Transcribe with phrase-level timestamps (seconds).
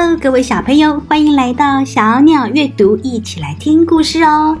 [0.00, 4.56] Hello，各位小朋友，欢迎来到小鸟阅读，一起来听故事哦。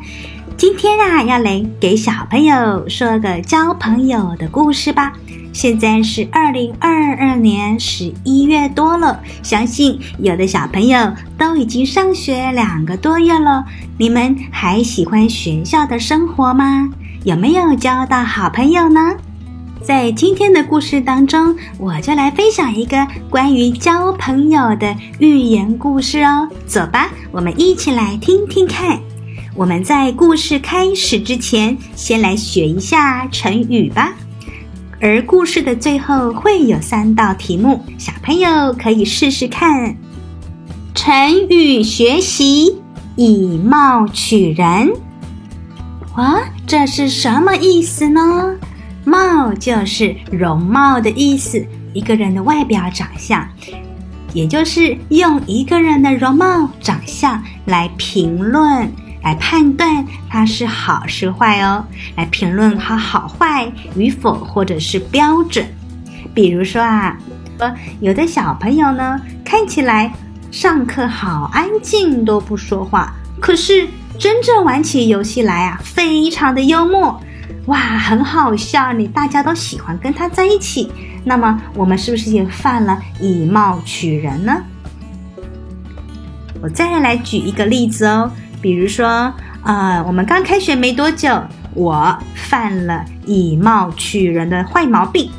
[0.56, 5.12] 今天啊，要来给小朋友说个交朋友的故事吧。
[5.52, 13.64] 现在是二零二二年十一月多了，相信有的小朋友都已经上学两个多月了。
[13.96, 16.90] 你们还喜欢学校的生活吗？
[17.22, 19.14] 有没有交到好朋友呢？
[19.82, 26.48] 在今天的故事当中，我就来分享一个关于交朋友的寓言故事哦。
[26.66, 29.00] 走吧，我们一起来听听看。
[29.54, 34.14] 我们在故事开始之前，先来学一下成语吧。
[35.00, 39.96] 而故事的最后会有三道题目，小朋友可以试试看。
[40.94, 42.76] 成语学习：
[43.16, 44.92] 以貌取人。
[46.16, 48.56] 哇，这是什么意思呢？
[49.04, 53.48] 貌就是容貌的意思，一个人的外表长相，
[54.34, 61.84] 也就是用一个人的容貌长相来评论、来判断他是好是坏哦，
[62.16, 65.66] 来评论他好坏与否，或者是标准。
[66.34, 67.18] 比如说啊，
[67.58, 70.12] 呃，有的小朋友呢，看起来
[70.50, 73.88] 上课好安静，都不说话，可是
[74.18, 77.18] 真正玩起游戏来啊，非常的幽默。
[77.68, 78.94] 哇，很好笑！
[78.94, 80.90] 你大家都喜欢跟他在一起，
[81.24, 84.62] 那么我们是不是也犯了以貌取人呢？
[86.62, 89.30] 我再来举一个例子哦，比如说，
[89.62, 91.42] 呃，我们刚开学没多久，
[91.74, 95.30] 我犯了以貌取人的坏毛病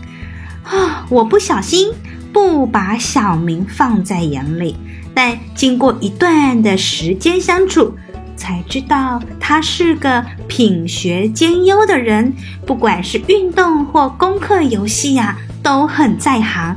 [0.64, 1.08] 啊！
[1.10, 1.92] 我不小心
[2.32, 4.78] 不把小明放在眼里，
[5.16, 7.96] 但经过一段的时间相处。
[8.40, 12.34] 才知道他是个品学兼优的人，
[12.66, 16.76] 不管是运动或功课、游戏呀，都很在行。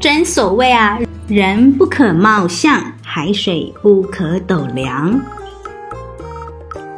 [0.00, 0.98] 真所谓啊，
[1.28, 5.20] 人不可貌相，海水不可斗量。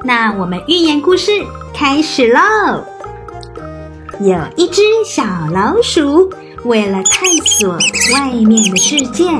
[0.02, 1.30] 那我们寓言故事
[1.74, 2.40] 开始喽。
[4.20, 5.22] 有一只小
[5.52, 6.32] 老鼠，
[6.64, 7.78] 为了探索
[8.14, 9.30] 外面的世界，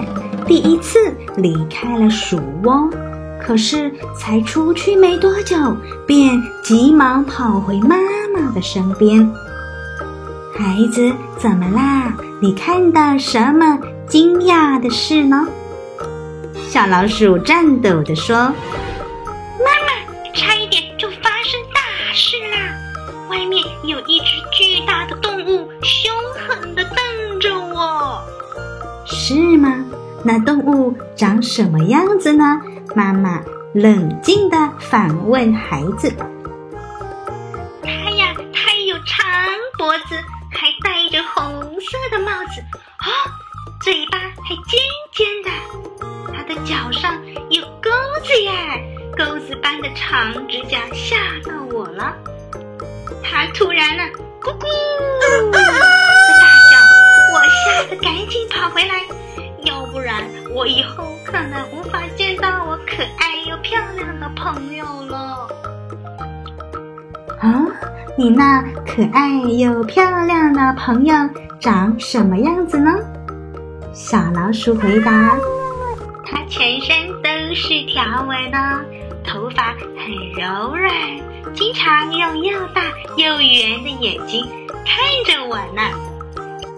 [0.47, 0.98] 第一次
[1.37, 2.88] 离开了鼠窝。
[3.48, 5.56] 可是才出去没多久，
[6.06, 7.97] 便急忙跑回妈
[8.31, 9.26] 妈的身边。
[10.54, 12.14] 孩子，怎么啦？
[12.42, 15.48] 你看到什么惊讶的事呢？
[16.69, 18.37] 小老鼠颤抖地说
[19.64, 22.76] ：“妈妈，差一点就发生大事啦！
[23.31, 26.12] 外面有一只巨大的动物，凶
[26.47, 28.22] 狠地瞪着我。”
[29.08, 29.72] 是吗？
[30.22, 32.60] 那动物长什么样子呢？
[32.94, 33.41] 妈妈
[33.75, 36.12] 冷静地反问孩子
[37.82, 39.26] ：“它呀，它有长
[39.76, 40.16] 脖子，
[40.50, 42.60] 还戴着红色的帽子，
[42.97, 43.31] 啊、哦，
[43.81, 44.81] 嘴巴还尖
[45.12, 45.50] 尖的。
[46.32, 47.91] 它的脚上有钩
[48.25, 48.53] 子耶，
[49.16, 52.15] 钩子般的长指甲吓到我了。
[53.22, 54.03] 它突然呢，
[54.41, 54.65] 咕咕
[55.20, 55.59] 的大
[56.70, 56.75] 叫，
[57.34, 59.05] 我吓得赶紧跑回来，
[59.65, 60.25] 要不然
[60.55, 62.49] 我以后可能无法见到。”
[62.87, 65.49] 可爱又漂亮的朋友了。
[67.41, 67.66] 啊，
[68.16, 71.15] 你那可爱又漂亮的朋友
[71.61, 72.93] 长什么样子呢？
[73.93, 75.37] 小老鼠回答
[76.27, 78.81] ：“它全身都是条纹呢，
[79.25, 80.93] 头发很柔软，
[81.55, 82.83] 经常用又大
[83.17, 84.47] 又圆的眼睛
[84.84, 85.83] 看着我呢，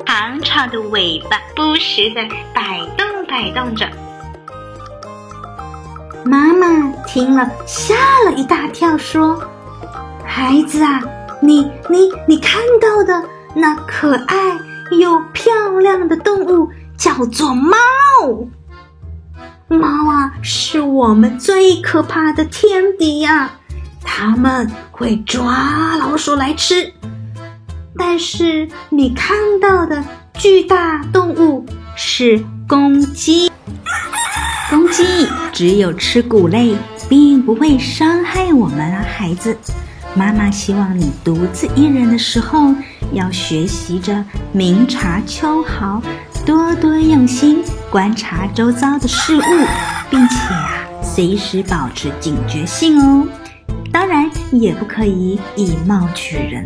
[0.07, 3.89] 长长的尾巴不时地摆动摆动着。”
[6.25, 7.95] 妈妈听了吓
[8.25, 9.43] 了一大跳，说
[10.25, 11.03] ：“孩子啊，
[11.41, 14.59] 你你你看到的那可爱
[14.99, 17.77] 又漂亮的动物叫做猫。
[19.69, 23.53] 猫啊，是我们最可怕的天敌呀！
[24.03, 26.93] 它们会抓老鼠来吃。
[27.97, 30.05] 但是你看到的
[30.35, 31.65] 巨大动物
[31.97, 33.51] 是公鸡。”
[34.71, 35.03] 公鸡
[35.53, 36.77] 只有吃谷类，
[37.09, 39.57] 并不会伤害我们啊，孩子。
[40.15, 42.73] 妈妈希望你独自一人的时候，
[43.13, 46.01] 要学习着明察秋毫，
[46.47, 49.43] 多多用心观察周遭的事物，
[50.09, 53.27] 并且啊，随时保持警觉性哦。
[53.91, 56.65] 当然，也不可以以貌取人。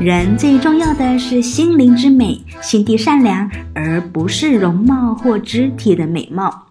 [0.00, 6.68] 人最重要的是心灵之美，心地善良，而不是容貌或肢体的美貌。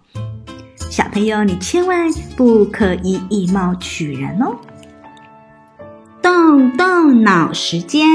[0.99, 4.57] 小朋友，你千万不可以以貌取人哦！
[6.21, 8.05] 动动脑时间，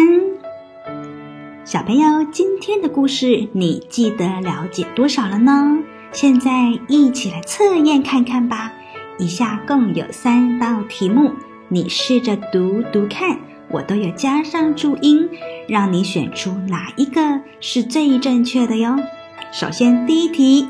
[1.65, 5.79] 小朋友，今天的故事你记得了解多少了呢？
[6.13, 8.71] 现在一起来测验看看吧。
[9.19, 11.33] 以下共有三道题目，
[11.69, 13.39] 你试着读读看，
[13.71, 15.27] 我都有加上注音，
[15.67, 18.95] 让你选出哪一个是最正确的哟。
[19.53, 20.69] 首先，第一题，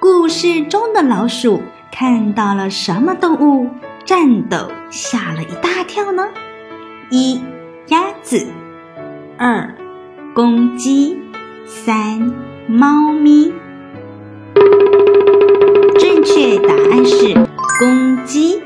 [0.00, 1.62] 故事中的老鼠
[1.92, 3.68] 看到了什么动物，
[4.06, 6.26] 颤抖吓了一大跳呢？
[7.10, 7.38] 一、
[7.88, 8.46] 鸭子；
[9.36, 9.74] 二、
[10.34, 11.18] 公鸡；
[11.66, 12.32] 三、
[12.66, 13.52] 猫咪。
[15.98, 17.34] 正确答案是
[17.78, 18.62] 公鸡。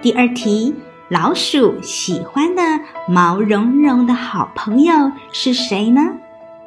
[0.00, 0.76] 第二题，
[1.08, 2.62] 老鼠喜欢的
[3.08, 6.02] 毛茸茸的好朋友是谁呢？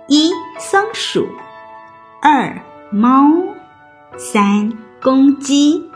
[0.08, 1.22] 一、松鼠；
[2.22, 3.54] 二、猫；
[4.18, 5.92] 三、公鸡。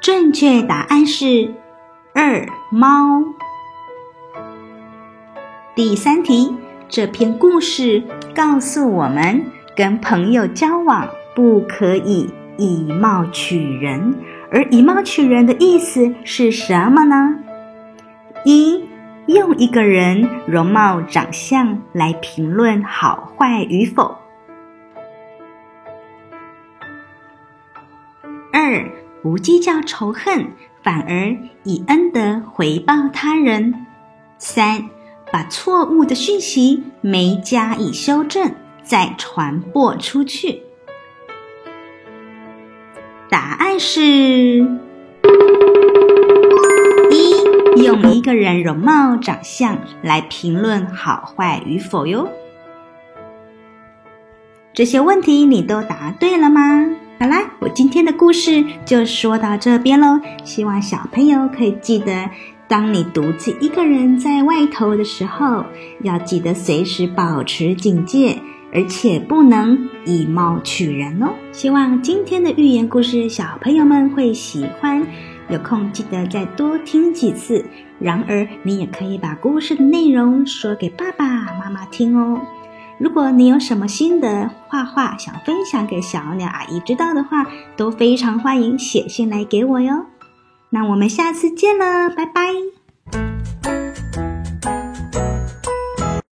[0.00, 1.52] 正确答案是
[2.14, 3.22] 二、猫。
[5.76, 6.56] 第三题，
[6.88, 8.02] 这篇故事
[8.34, 9.44] 告诉我们，
[9.76, 14.14] 跟朋友交往不可以以貌取人，
[14.50, 17.40] 而以貌取人的意思是什么呢？
[18.46, 18.87] 一、
[19.28, 24.16] 用一个人容貌长相来评论好坏与否。
[28.50, 28.90] 二、
[29.22, 30.52] 不计较仇恨，
[30.82, 33.86] 反而以恩德回报他人。
[34.38, 34.88] 三、
[35.30, 40.62] 把错误的讯息没加以修正，再传播出去。
[43.28, 44.66] 答案是，
[47.78, 52.28] 用一个人容貌长相来评论好坏与否哟。
[54.74, 56.88] 这些问题你都答对了吗？
[57.18, 60.20] 好啦，我今天的故事就说到这边喽。
[60.44, 62.30] 希望小朋友可以记得，
[62.68, 65.64] 当你独自一个人在外头的时候，
[66.02, 68.38] 要记得随时保持警戒，
[68.72, 71.34] 而且不能以貌取人哦。
[71.50, 75.04] 希望今天的寓言故事小朋友们会喜欢，
[75.48, 77.64] 有空记得再多听几次。
[77.98, 81.26] 然而，你也可以把故事的内容说给爸爸
[81.58, 82.40] 妈妈听哦。
[82.98, 87.46] 如果你有什么心得画画想分享给小鸟阿姨知道的话，
[87.76, 90.06] 都非常欢迎写信来给我哟。
[90.70, 92.77] 那我们下次见了，拜拜。